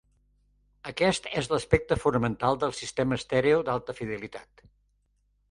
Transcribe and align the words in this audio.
Aquest 0.91 1.27
és 1.41 1.49
l'aspecte 1.51 1.97
fonamental 2.05 2.57
del 2.65 2.73
sistema 2.79 3.19
estèreo 3.23 3.61
d'alta 3.69 3.97
fidelitat. 4.01 4.67